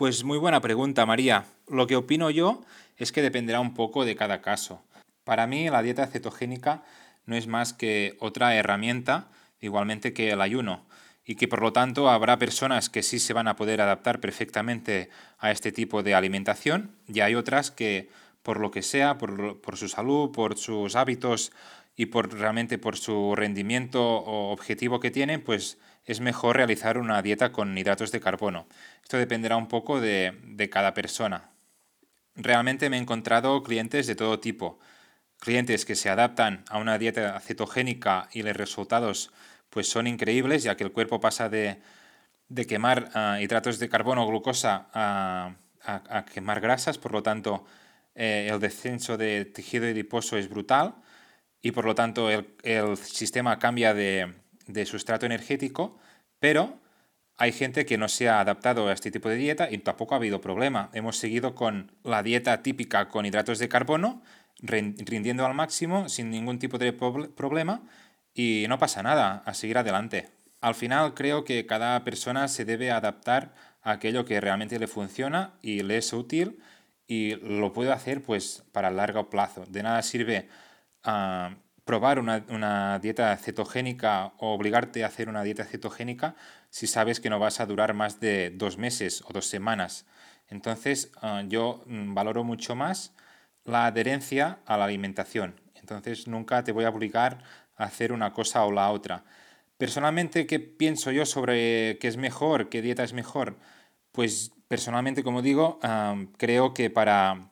Pues 0.00 0.24
muy 0.24 0.38
buena 0.38 0.62
pregunta, 0.62 1.04
María. 1.04 1.44
Lo 1.68 1.86
que 1.86 1.94
opino 1.94 2.30
yo 2.30 2.62
es 2.96 3.12
que 3.12 3.20
dependerá 3.20 3.60
un 3.60 3.74
poco 3.74 4.06
de 4.06 4.16
cada 4.16 4.40
caso. 4.40 4.82
Para 5.24 5.46
mí 5.46 5.68
la 5.68 5.82
dieta 5.82 6.06
cetogénica 6.06 6.84
no 7.26 7.36
es 7.36 7.46
más 7.46 7.74
que 7.74 8.16
otra 8.18 8.54
herramienta, 8.54 9.28
igualmente 9.60 10.14
que 10.14 10.30
el 10.30 10.40
ayuno, 10.40 10.86
y 11.22 11.34
que 11.34 11.48
por 11.48 11.60
lo 11.60 11.74
tanto 11.74 12.08
habrá 12.08 12.38
personas 12.38 12.88
que 12.88 13.02
sí 13.02 13.18
se 13.18 13.34
van 13.34 13.46
a 13.46 13.56
poder 13.56 13.82
adaptar 13.82 14.20
perfectamente 14.20 15.10
a 15.38 15.50
este 15.50 15.70
tipo 15.70 16.02
de 16.02 16.14
alimentación 16.14 16.96
y 17.06 17.20
hay 17.20 17.34
otras 17.34 17.70
que 17.70 18.08
por 18.42 18.58
lo 18.58 18.70
que 18.70 18.80
sea, 18.80 19.18
por, 19.18 19.60
por 19.60 19.76
su 19.76 19.86
salud, 19.90 20.32
por 20.32 20.56
sus 20.56 20.96
hábitos 20.96 21.52
y 21.94 22.06
por 22.06 22.32
realmente 22.32 22.78
por 22.78 22.96
su 22.96 23.34
rendimiento 23.36 24.02
o 24.02 24.50
objetivo 24.50 24.98
que 24.98 25.10
tienen, 25.10 25.42
pues 25.42 25.76
es 26.04 26.20
mejor 26.20 26.56
realizar 26.56 26.98
una 26.98 27.22
dieta 27.22 27.52
con 27.52 27.76
hidratos 27.76 28.12
de 28.12 28.20
carbono. 28.20 28.66
Esto 29.02 29.16
dependerá 29.16 29.56
un 29.56 29.68
poco 29.68 30.00
de, 30.00 30.38
de 30.44 30.70
cada 30.70 30.94
persona. 30.94 31.50
Realmente 32.34 32.90
me 32.90 32.96
he 32.96 33.00
encontrado 33.00 33.62
clientes 33.62 34.06
de 34.06 34.14
todo 34.14 34.40
tipo. 34.40 34.78
Clientes 35.38 35.84
que 35.84 35.96
se 35.96 36.10
adaptan 36.10 36.64
a 36.68 36.78
una 36.78 36.98
dieta 36.98 37.38
cetogénica 37.40 38.28
y 38.32 38.42
los 38.42 38.56
resultados 38.56 39.32
pues 39.70 39.88
son 39.88 40.06
increíbles, 40.06 40.62
ya 40.62 40.76
que 40.76 40.84
el 40.84 40.92
cuerpo 40.92 41.20
pasa 41.20 41.48
de, 41.48 41.80
de 42.48 42.66
quemar 42.66 43.10
ah, 43.14 43.38
hidratos 43.40 43.78
de 43.78 43.88
carbono 43.88 44.24
o 44.24 44.28
glucosa 44.28 44.88
a, 44.92 45.54
a, 45.84 46.24
quemar 46.26 46.60
grasas, 46.60 46.98
por 46.98 47.12
lo 47.12 47.22
tanto 47.22 47.64
eh, 48.14 48.48
el 48.50 48.58
descenso 48.60 49.16
de 49.16 49.44
tejido 49.44 49.86
adiposo 49.86 50.36
es 50.36 50.48
brutal 50.48 50.96
y 51.62 51.70
por 51.70 51.84
lo 51.84 51.94
tanto 51.94 52.30
el, 52.30 52.54
el 52.62 52.96
sistema 52.96 53.58
cambia 53.58 53.94
de, 53.94 54.34
de 54.72 54.86
sustrato 54.86 55.26
energético, 55.26 55.98
pero 56.38 56.78
hay 57.36 57.52
gente 57.52 57.86
que 57.86 57.96
no 57.96 58.08
se 58.08 58.28
ha 58.28 58.40
adaptado 58.40 58.88
a 58.88 58.92
este 58.92 59.10
tipo 59.10 59.28
de 59.28 59.36
dieta 59.36 59.70
y 59.70 59.78
tampoco 59.78 60.14
ha 60.14 60.18
habido 60.18 60.40
problema. 60.40 60.90
Hemos 60.92 61.16
seguido 61.16 61.54
con 61.54 61.92
la 62.04 62.22
dieta 62.22 62.62
típica 62.62 63.08
con 63.08 63.24
hidratos 63.24 63.58
de 63.58 63.68
carbono, 63.68 64.22
rindiendo 64.60 65.46
al 65.46 65.54
máximo 65.54 66.10
sin 66.10 66.30
ningún 66.30 66.58
tipo 66.58 66.76
de 66.76 66.92
problema 66.92 67.82
y 68.34 68.66
no 68.68 68.78
pasa 68.78 69.02
nada, 69.02 69.42
a 69.46 69.54
seguir 69.54 69.78
adelante. 69.78 70.28
Al 70.60 70.74
final 70.74 71.14
creo 71.14 71.44
que 71.44 71.64
cada 71.64 72.04
persona 72.04 72.46
se 72.48 72.66
debe 72.66 72.90
adaptar 72.90 73.54
a 73.80 73.92
aquello 73.92 74.26
que 74.26 74.40
realmente 74.40 74.78
le 74.78 74.86
funciona 74.86 75.54
y 75.62 75.82
le 75.82 75.96
es 75.96 76.12
útil 76.12 76.58
y 77.06 77.36
lo 77.36 77.72
puede 77.72 77.92
hacer 77.92 78.22
pues 78.22 78.64
para 78.72 78.90
largo 78.90 79.30
plazo. 79.30 79.64
De 79.66 79.82
nada 79.82 80.02
sirve 80.02 80.48
uh, 81.06 81.54
probar 81.84 82.18
una, 82.18 82.98
dieta 82.98 83.36
cetogénica 83.36 84.32
o 84.38 84.54
obligarte 84.54 85.04
a 85.04 85.08
hacer 85.08 85.28
una 85.28 85.42
dieta 85.42 85.64
cetogénica 85.64 86.34
si 86.70 86.86
sabes 86.86 87.20
que 87.20 87.30
no 87.30 87.38
vas 87.38 87.60
a 87.60 87.66
durar 87.66 87.94
más 87.94 88.20
de 88.20 88.50
dos 88.50 88.78
meses 88.78 89.22
o 89.26 89.32
dos 89.32 89.46
semanas. 89.46 90.06
Entonces 90.48 91.10
ah, 91.22 91.42
yo 91.48 91.82
mm, 91.86 92.14
valoro 92.14 92.44
mucho 92.44 92.74
más 92.74 93.12
la 93.64 93.86
adherencia 93.86 94.58
a 94.66 94.76
la 94.76 94.84
alimentación. 94.84 95.60
Entonces 95.74 96.26
nunca 96.26 96.62
te 96.64 96.72
voy 96.72 96.84
a 96.84 96.90
obligar 96.90 97.42
a 97.76 97.84
hacer 97.84 98.12
una 98.12 98.32
cosa 98.32 98.64
o 98.64 98.72
la 98.72 98.90
otra. 98.90 99.24
Personalmente, 99.76 100.46
¿qué 100.46 100.60
pienso 100.60 101.10
yo 101.10 101.24
sobre 101.24 101.98
qué 101.98 102.08
es 102.08 102.16
mejor, 102.16 102.68
qué 102.68 102.82
dieta 102.82 103.02
es 103.02 103.14
mejor? 103.14 103.56
Pues 104.12 104.52
personalmente, 104.68 105.22
como 105.24 105.42
digo, 105.42 105.78
ah, 105.82 106.16
creo 106.36 106.74
que 106.74 106.90
para 106.90 107.49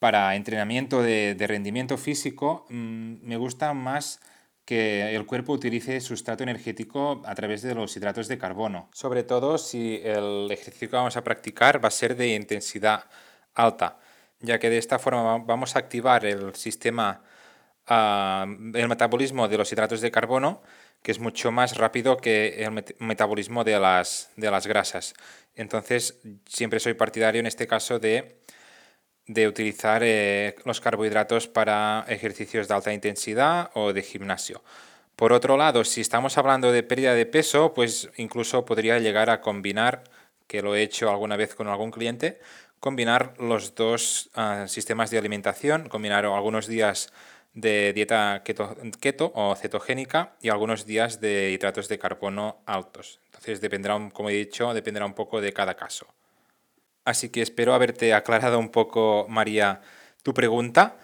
para 0.00 0.34
entrenamiento 0.34 1.02
de, 1.02 1.36
rendimiento 1.46 1.96
físico, 1.98 2.66
mm, 2.70 3.16
me 3.22 3.36
gusta 3.36 3.74
más 3.74 4.20
que 4.64 5.14
el 5.14 5.26
cuerpo 5.26 5.52
utilice 5.52 6.00
sustrato 6.00 6.42
energético 6.42 7.22
a 7.26 7.34
través 7.34 7.62
de 7.62 7.74
los 7.74 7.94
hidratos 7.96 8.26
de 8.26 8.38
carbono. 8.38 8.88
Sobre 8.92 9.24
todo 9.24 9.58
si 9.58 10.00
el 10.02 10.50
ejercicio 10.50 10.88
que 10.88 10.96
vamos 10.96 11.16
a 11.16 11.24
practicar 11.24 11.84
va 11.84 11.88
a 11.88 11.90
ser 11.90 12.16
de 12.16 12.28
intensidad 12.28 13.04
alta, 13.54 13.98
ya 14.40 14.58
que 14.58 14.70
de 14.70 14.78
esta 14.78 14.98
forma 14.98 15.38
vamos 15.38 15.76
a 15.76 15.80
activar 15.80 16.24
el 16.24 16.54
sistema, 16.54 17.22
ah, 17.86 18.46
el 18.74 18.88
metabolismo 18.88 19.48
de 19.48 19.58
los 19.58 19.70
hidratos 19.70 20.00
de 20.00 20.10
carbono, 20.10 20.62
que 21.02 21.12
es 21.12 21.18
mucho 21.18 21.50
más 21.52 21.76
rápido 21.76 22.16
que 22.16 22.64
el 22.64 22.84
metabolismo 23.00 23.64
de 23.64 23.78
las, 23.78 24.30
de 24.36 24.50
las 24.50 24.66
grasas. 24.66 25.14
Entonces, 25.54 26.20
siempre 26.46 26.80
soy 26.80 26.94
partidario 26.94 27.40
en 27.40 27.46
este 27.46 27.66
caso 27.66 27.98
de 27.98 28.40
de 29.32 29.46
utilizar 29.46 30.02
eh, 30.04 30.56
los 30.64 30.80
carbohidratos 30.80 31.46
para 31.46 32.04
ejercicios 32.08 32.66
de 32.66 32.74
alta 32.74 32.92
intensidad 32.92 33.70
o 33.74 33.92
de 33.92 34.02
gimnasio. 34.02 34.60
Por 35.14 35.32
otro 35.32 35.56
lado, 35.56 35.84
si 35.84 36.00
estamos 36.00 36.36
hablando 36.36 36.72
de 36.72 36.82
pérdida 36.82 37.14
de 37.14 37.26
peso, 37.26 37.72
pues 37.72 38.10
incluso 38.16 38.64
podría 38.64 38.98
llegar 38.98 39.30
a 39.30 39.40
combinar, 39.40 40.02
que 40.48 40.62
lo 40.62 40.74
he 40.74 40.82
hecho 40.82 41.10
alguna 41.10 41.36
vez 41.36 41.54
con 41.54 41.68
algún 41.68 41.92
cliente, 41.92 42.40
combinar 42.80 43.34
los 43.38 43.76
dos 43.76 44.30
ah, 44.34 44.64
sistemas 44.66 45.10
de 45.10 45.18
alimentación, 45.18 45.88
combinar 45.88 46.24
algunos 46.24 46.66
días 46.66 47.12
de 47.54 47.92
dieta 47.92 48.42
keto, 48.44 48.76
keto, 49.00 49.30
o 49.36 49.54
cetogénica 49.54 50.34
y 50.42 50.48
algunos 50.48 50.86
días 50.86 51.20
de 51.20 51.52
hidratos 51.52 51.88
de 51.88 52.00
carbono 52.00 52.62
altos. 52.66 53.20
Entonces 53.26 53.60
dependerá, 53.60 53.96
como 54.12 54.30
he 54.30 54.34
dicho, 54.34 54.74
dependerá 54.74 55.06
un 55.06 55.14
poco 55.14 55.40
de 55.40 55.52
cada 55.52 55.74
caso. 55.74 56.08
Así 57.10 57.28
que 57.28 57.42
espero 57.42 57.74
haberte 57.74 58.14
aclarado 58.14 58.60
un 58.60 58.68
poco, 58.68 59.26
María, 59.28 59.80
tu 60.22 60.32
pregunta. 60.32 60.96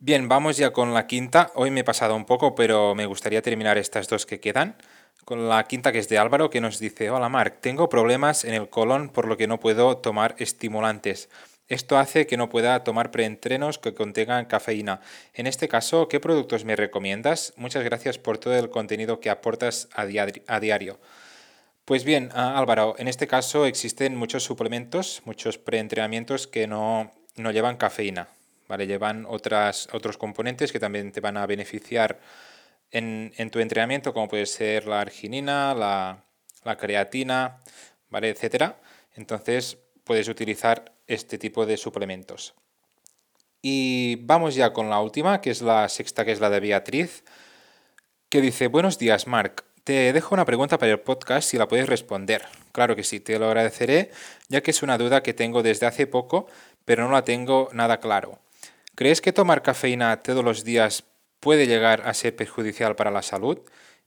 Bien, 0.00 0.28
vamos 0.28 0.56
ya 0.56 0.72
con 0.72 0.94
la 0.94 1.06
quinta. 1.06 1.52
Hoy 1.54 1.70
me 1.70 1.80
he 1.80 1.84
pasado 1.84 2.16
un 2.16 2.24
poco, 2.24 2.56
pero 2.56 2.96
me 2.96 3.06
gustaría 3.06 3.40
terminar 3.40 3.78
estas 3.78 4.08
dos 4.08 4.26
que 4.26 4.40
quedan. 4.40 4.76
Con 5.24 5.48
la 5.48 5.62
quinta 5.62 5.92
que 5.92 6.00
es 6.00 6.08
de 6.08 6.18
Álvaro, 6.18 6.50
que 6.50 6.60
nos 6.60 6.80
dice, 6.80 7.10
hola 7.10 7.28
Marc, 7.28 7.60
tengo 7.60 7.88
problemas 7.88 8.44
en 8.44 8.54
el 8.54 8.68
colon 8.68 9.10
por 9.10 9.28
lo 9.28 9.36
que 9.36 9.46
no 9.46 9.60
puedo 9.60 9.98
tomar 9.98 10.34
estimulantes. 10.38 11.28
Esto 11.68 11.98
hace 11.98 12.26
que 12.26 12.36
no 12.36 12.48
pueda 12.48 12.82
tomar 12.82 13.12
preentrenos 13.12 13.78
que 13.78 13.94
contengan 13.94 14.46
cafeína. 14.46 15.00
En 15.34 15.46
este 15.46 15.68
caso, 15.68 16.08
¿qué 16.08 16.18
productos 16.18 16.64
me 16.64 16.74
recomiendas? 16.74 17.52
Muchas 17.56 17.84
gracias 17.84 18.18
por 18.18 18.38
todo 18.38 18.56
el 18.56 18.70
contenido 18.70 19.20
que 19.20 19.30
aportas 19.30 19.88
a 19.94 20.04
diario. 20.06 20.98
Pues 21.88 22.04
bien, 22.04 22.28
ah, 22.34 22.58
Álvaro, 22.58 22.96
en 22.98 23.08
este 23.08 23.26
caso 23.26 23.64
existen 23.64 24.14
muchos 24.14 24.44
suplementos, 24.44 25.22
muchos 25.24 25.56
preentrenamientos 25.56 26.46
que 26.46 26.66
no, 26.66 27.10
llevan 27.34 27.78
cafeína, 27.78 28.28
¿vale? 28.68 28.86
Llevan 28.86 29.24
otras, 29.26 29.88
otros 29.94 30.18
componentes 30.18 30.70
que 30.70 30.80
también 30.80 31.12
te 31.12 31.22
van 31.22 31.38
a 31.38 31.46
beneficiar 31.46 32.20
en, 32.90 33.32
tu 33.50 33.60
entrenamiento, 33.60 34.12
como 34.12 34.28
puede 34.28 34.44
ser 34.44 34.86
la 34.86 35.00
arginina, 35.00 35.74
la, 35.74 36.76
creatina, 36.76 37.56
¿vale? 38.10 38.28
Etcétera. 38.28 38.76
Entonces 39.14 39.78
puedes 40.04 40.28
utilizar 40.28 40.92
este 41.06 41.38
tipo 41.38 41.64
de 41.64 41.78
suplementos. 41.78 42.54
Y 43.62 44.16
vamos 44.26 44.56
ya 44.56 44.74
con 44.74 44.90
la 44.90 45.00
última, 45.00 45.40
que 45.40 45.52
es 45.52 45.62
la 45.62 45.88
sexta, 45.88 46.26
que 46.26 46.32
es 46.32 46.40
la 46.40 46.50
de 46.50 46.60
Beatriz, 46.60 47.24
que 48.28 48.42
dice, 48.42 48.66
buenos 48.66 48.98
días, 48.98 49.26
Marc. 49.26 49.67
Te 49.88 50.12
dejo 50.12 50.34
una 50.34 50.44
pregunta 50.44 50.76
para 50.76 50.92
el 50.92 51.00
podcast 51.00 51.48
si 51.48 51.56
la 51.56 51.66
puedes 51.66 51.88
responder. 51.88 52.44
Claro 52.72 52.94
que 52.94 53.02
sí, 53.02 53.20
te 53.20 53.38
lo 53.38 53.46
agradeceré, 53.46 54.10
ya 54.50 54.60
que 54.60 54.70
es 54.70 54.82
una 54.82 54.98
duda 54.98 55.22
que 55.22 55.32
tengo 55.32 55.62
desde 55.62 55.86
hace 55.86 56.06
poco, 56.06 56.46
pero 56.84 57.06
no 57.06 57.12
la 57.12 57.24
tengo 57.24 57.70
nada 57.72 57.98
claro. 57.98 58.38
¿Crees 58.94 59.22
que 59.22 59.32
tomar 59.32 59.62
cafeína 59.62 60.18
todos 60.18 60.44
los 60.44 60.62
días 60.62 61.04
puede 61.40 61.66
llegar 61.66 62.02
a 62.04 62.12
ser 62.12 62.36
perjudicial 62.36 62.96
para 62.96 63.10
la 63.10 63.22
salud? 63.22 63.60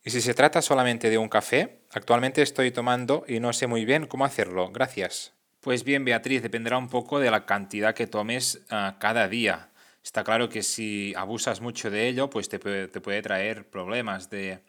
Y 0.04 0.12
si 0.12 0.22
se 0.22 0.36
trata 0.36 0.62
solamente 0.62 1.10
de 1.10 1.18
un 1.18 1.30
café, 1.30 1.80
actualmente 1.90 2.44
estoy 2.44 2.70
tomando 2.70 3.26
y 3.28 3.40
no 3.40 3.52
sé 3.52 3.66
muy 3.66 3.84
bien 3.84 4.06
cómo 4.06 4.26
hacerlo. 4.26 4.70
Gracias. 4.72 5.34
Pues 5.62 5.84
bien, 5.84 6.06
Beatriz, 6.06 6.44
dependerá 6.44 6.78
un 6.78 6.90
poco 6.90 7.20
de 7.20 7.32
la 7.32 7.48
cantidad 7.48 7.96
que 7.96 8.06
tomes 8.06 8.62
ah, 8.70 8.98
cada 9.00 9.28
día. 9.28 9.72
Está 10.04 10.24
claro 10.24 10.48
que 10.48 10.62
si 10.62 11.16
abusas 11.18 11.60
mucho 11.60 11.90
de 11.90 12.08
ello, 12.08 12.30
pues 12.30 12.50
te 12.50 12.60
puede 12.60 13.22
traer 13.24 13.68
problemas 13.68 14.30
de 14.30 14.60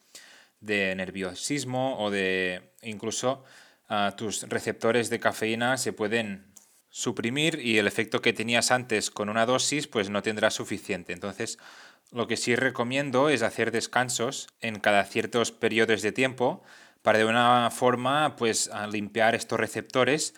de 0.63 0.95
nerviosismo 0.95 1.99
o 1.99 2.11
de 2.11 2.73
incluso 2.83 3.45
ah, 3.89 4.15
tus 4.17 4.45
receptores 4.49 5.11
de 5.11 5.21
cafeína 5.21 5.77
se 5.77 5.93
pueden 5.93 6.55
suprimir 6.89 7.59
y 7.61 7.79
el 7.79 7.87
efecto 7.87 8.23
que 8.23 8.33
tenías 8.33 8.71
antes 8.71 9.11
con 9.11 9.29
una 9.29 9.45
dosis 9.45 9.87
pues 9.87 10.09
no 10.09 10.23
tendrás 10.23 10.55
suficiente. 10.55 11.13
Entonces 11.13 11.59
lo 12.13 12.27
que 12.27 12.37
sí 12.37 12.55
recomiendo 12.55 13.29
es 13.29 13.43
hacer 13.43 13.73
descansos 13.73 14.49
en 14.61 14.79
cada 14.79 15.05
ciertos 15.05 15.51
periodos 15.53 16.03
de 16.03 16.13
tiempo 16.13 16.63
para 17.03 17.19
de 17.19 17.25
una 17.25 17.71
forma 17.71 18.37
pues 18.37 18.71
limpiar 18.91 19.35
estos 19.35 19.59
receptores 19.59 20.35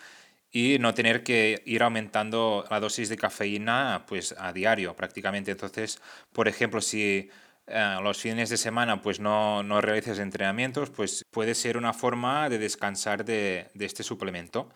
y 0.51 0.79
no 0.79 0.93
tener 0.93 1.23
que 1.23 1.61
ir 1.65 1.83
aumentando 1.83 2.65
la 2.71 2.79
dosis 2.79 3.09
de 3.09 3.17
cafeína 3.17 4.05
pues 4.07 4.33
a 4.37 4.53
diario 4.53 4.95
prácticamente. 4.95 5.51
Entonces, 5.51 5.99
por 6.31 6.47
ejemplo, 6.47 6.79
si 6.79 7.29
eh, 7.67 7.97
los 8.01 8.19
fines 8.19 8.49
de 8.49 8.57
semana 8.57 9.01
pues 9.01 9.19
no, 9.19 9.63
no 9.63 9.81
realices 9.81 10.19
entrenamientos, 10.19 10.89
pues 10.89 11.23
puede 11.31 11.55
ser 11.55 11.77
una 11.77 11.93
forma 11.93 12.49
de 12.49 12.57
descansar 12.59 13.25
de, 13.25 13.69
de 13.73 13.85
este 13.85 14.03
suplemento. 14.03 14.69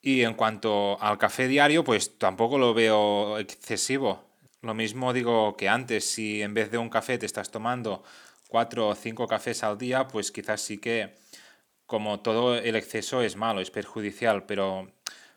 Y 0.00 0.22
en 0.22 0.34
cuanto 0.34 1.00
al 1.02 1.18
café 1.18 1.48
diario, 1.48 1.84
pues 1.84 2.18
tampoco 2.18 2.58
lo 2.58 2.74
veo 2.74 3.38
excesivo. 3.38 4.24
Lo 4.62 4.74
mismo 4.74 5.12
digo 5.12 5.56
que 5.56 5.68
antes, 5.68 6.04
si 6.10 6.42
en 6.42 6.54
vez 6.54 6.70
de 6.70 6.78
un 6.78 6.88
café 6.90 7.18
te 7.18 7.26
estás 7.26 7.50
tomando 7.50 8.02
cuatro 8.48 8.88
o 8.88 8.94
cinco 8.94 9.26
cafés 9.26 9.62
al 9.64 9.78
día, 9.78 10.08
pues 10.08 10.32
quizás 10.32 10.60
sí 10.62 10.78
que 10.78 11.14
como 11.86 12.20
todo 12.20 12.56
el 12.58 12.76
exceso 12.76 13.22
es 13.22 13.36
malo, 13.36 13.60
es 13.60 13.70
perjudicial, 13.70 14.46
pero 14.46 14.88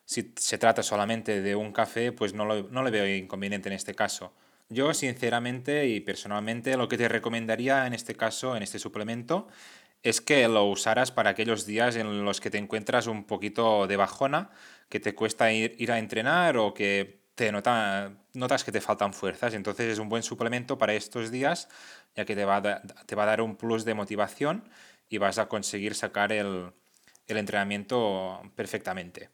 Si 0.06 0.34
se 0.38 0.58
trata 0.58 0.84
solamente 0.84 1.42
de 1.42 1.56
un 1.56 1.72
café, 1.74 2.12
pues 2.12 2.34
no, 2.34 2.46
no 2.46 2.84
le 2.84 2.92
veo 2.92 3.08
inconveniente 3.08 3.70
en 3.70 3.74
este 3.76 3.96
caso. 3.96 4.34
Yo, 4.72 4.94
sinceramente 4.94 5.86
y 5.88 6.00
personalmente, 6.00 6.78
lo 6.78 6.88
que 6.88 6.98
te 6.98 7.10
recomendaría 7.10 7.86
en 7.88 7.94
este 7.94 8.16
caso, 8.16 8.56
en 8.56 8.64
este 8.64 8.80
suplemento, 8.80 9.50
es 10.02 10.22
que 10.22 10.48
lo 10.48 10.64
usaras 10.64 11.12
para 11.12 11.32
aquellos 11.32 11.66
días 11.66 11.98
en 11.98 12.24
los 12.24 12.40
que 12.40 12.50
te 12.50 12.58
encuentras 12.58 13.08
un 13.08 13.26
poquito 13.26 13.86
de 13.86 13.98
bajona, 13.98 14.50
que 14.88 15.02
te 15.02 15.14
cuesta 15.14 15.52
ir, 15.52 15.76
ir 15.78 15.92
a 15.92 16.00
entrenar 16.00 16.56
o 16.56 16.74
que 16.74 17.20
te 17.36 17.52
nota, 17.52 18.14
notas 18.34 18.64
que 18.64 18.72
te 18.72 18.80
faltan 18.80 19.14
fuerzas. 19.14 19.56
Entonces 19.56 19.92
es 19.92 20.00
un 20.00 20.08
buen 20.08 20.24
suplemento 20.24 20.78
para 20.78 20.94
estos 20.94 21.32
días, 21.32 21.68
ya 22.16 22.24
que 22.24 22.34
te 22.34 22.46
va 22.46 22.58
a, 22.58 22.82
te 22.82 23.16
va 23.16 23.24
a 23.24 23.26
dar 23.26 23.42
un 23.42 23.58
plus 23.58 23.84
de 23.84 23.94
motivación 23.94 24.70
y 25.10 25.18
vas 25.18 25.38
a 25.38 25.50
conseguir 25.50 25.96
sacar 25.96 26.32
el, 26.32 26.72
el 27.28 27.38
entrenamiento 27.38 28.42
perfectamente. 28.56 29.32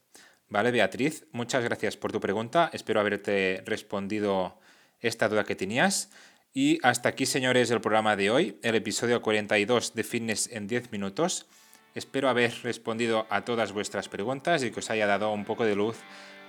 Vale, 0.49 0.71
Beatriz, 0.71 1.27
muchas 1.31 1.63
gracias 1.63 1.95
por 1.95 2.11
tu 2.11 2.19
pregunta. 2.19 2.71
Espero 2.73 2.99
haberte 2.99 3.61
respondido 3.67 4.59
esta 5.01 5.29
duda 5.29 5.43
que 5.43 5.55
tenías. 5.55 6.09
Y 6.53 6.79
hasta 6.81 7.09
aquí, 7.09 7.25
señores, 7.25 7.69
el 7.69 7.81
programa 7.81 8.15
de 8.15 8.31
hoy, 8.31 8.59
el 8.63 8.75
episodio 8.75 9.21
42 9.21 9.93
de 9.93 10.03
Fitness 10.03 10.49
en 10.51 10.67
10 10.67 10.91
minutos. 10.91 11.45
Espero 11.93 12.29
haber 12.29 12.53
respondido 12.63 13.27
a 13.29 13.45
todas 13.45 13.71
vuestras 13.71 14.09
preguntas 14.09 14.63
y 14.63 14.71
que 14.71 14.79
os 14.79 14.89
haya 14.89 15.07
dado 15.07 15.31
un 15.31 15.45
poco 15.45 15.65
de 15.65 15.75
luz 15.75 15.97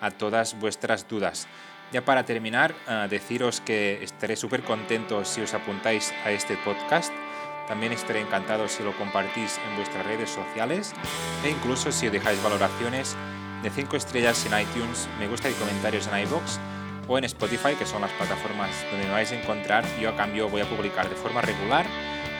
a 0.01 0.11
todas 0.11 0.59
vuestras 0.59 1.09
dudas. 1.09 1.47
Ya 1.93 2.05
para 2.05 2.25
terminar, 2.25 2.75
ah, 2.87 3.07
deciros 3.09 3.61
que 3.61 4.03
estaré 4.03 4.37
súper 4.37 4.63
contento 4.63 5.25
si 5.25 5.41
os 5.41 5.55
apuntáis 5.55 6.13
a 6.25 6.31
este 6.31 6.57
podcast. 6.65 7.13
También 7.67 7.93
estaré 7.93 8.21
encantado 8.21 8.69
si 8.69 8.83
lo 8.83 8.97
compartís 8.97 9.59
en 9.69 9.77
vuestras 9.77 10.07
redes 10.07 10.31
sociales 10.31 10.95
e 11.45 11.51
incluso 11.51 11.93
si 11.93 12.09
dejáis 12.09 12.43
valoraciones 12.43 13.17
de 13.63 13.71
5 13.71 13.97
estrellas 13.97 14.47
en 14.47 14.59
iTunes, 14.59 15.09
me 15.19 15.29
gusta 15.29 15.51
y 15.51 15.55
comentarios 15.55 16.07
en 16.09 16.19
iBox 16.21 16.61
o 17.09 17.19
en 17.19 17.25
Spotify, 17.25 17.75
que 17.77 17.87
son 17.87 18.03
las 18.03 18.13
plataformas 18.13 18.71
donde 18.91 19.07
me 19.07 19.13
vais 19.13 19.33
a 19.33 19.35
encontrar. 19.35 19.85
Yo 20.01 20.11
a 20.11 20.17
cambio 20.17 20.49
voy 20.49 20.61
a 20.61 20.67
publicar 20.67 21.09
de 21.09 21.17
forma 21.17 21.41
regular, 21.41 21.87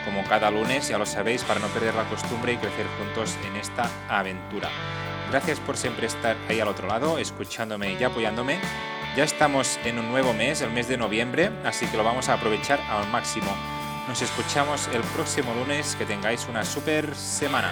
como 0.05 0.23
cada 0.23 0.51
lunes, 0.51 0.87
ya 0.87 0.97
lo 0.97 1.05
sabéis, 1.05 1.43
para 1.43 1.59
no 1.59 1.67
perder 1.67 1.95
la 1.95 2.05
costumbre 2.05 2.53
y 2.53 2.57
crecer 2.57 2.85
juntos 2.97 3.35
en 3.45 3.55
esta 3.57 3.89
aventura. 4.07 4.69
Gracias 5.29 5.59
por 5.59 5.75
siempre 5.75 6.07
estar 6.07 6.37
ahí 6.47 6.59
al 6.59 6.67
otro 6.67 6.87
lado, 6.87 7.17
escuchándome 7.17 7.93
y 7.99 8.03
apoyándome. 8.03 8.59
Ya 9.15 9.23
estamos 9.23 9.79
en 9.83 9.99
un 9.99 10.09
nuevo 10.09 10.33
mes, 10.33 10.61
el 10.61 10.71
mes 10.71 10.87
de 10.87 10.97
noviembre, 10.97 11.51
así 11.65 11.87
que 11.87 11.97
lo 11.97 12.03
vamos 12.03 12.29
a 12.29 12.35
aprovechar 12.35 12.79
al 12.89 13.07
máximo. 13.09 13.51
Nos 14.07 14.21
escuchamos 14.21 14.87
el 14.93 15.01
próximo 15.01 15.53
lunes, 15.53 15.95
que 15.95 16.05
tengáis 16.05 16.47
una 16.49 16.63
super 16.63 17.15
semana. 17.15 17.71